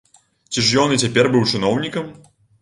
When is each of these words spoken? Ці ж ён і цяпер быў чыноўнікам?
Ці 0.55 0.63
ж 0.69 0.79
ён 0.83 0.95
і 0.95 0.97
цяпер 1.03 1.29
быў 1.35 1.45
чыноўнікам? 1.53 2.09